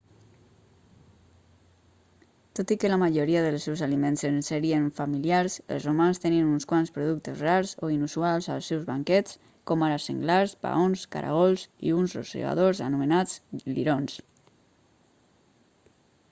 tot 2.59 2.71
i 2.75 2.77
que 2.83 2.89
la 2.91 2.97
majoria 3.01 3.43
dels 3.47 3.67
seus 3.69 3.83
aliments 3.87 4.23
ens 4.29 4.49
serien 4.51 4.87
familiars 5.01 5.57
els 5.75 5.85
romans 5.89 6.21
tenien 6.25 6.49
uns 6.57 6.65
quants 6.73 6.93
productes 6.97 7.43
rars 7.47 7.75
o 7.87 7.91
inusuals 7.97 8.49
als 8.55 8.71
seus 8.73 8.89
banquets 8.89 9.37
com 9.73 9.87
ara 9.91 10.01
senglars 10.09 10.57
paons 10.67 11.05
caragols 11.17 11.67
i 11.91 11.97
uns 12.01 12.17
rosegadors 12.21 12.85
anomenats 12.89 13.39
lirons 13.77 14.17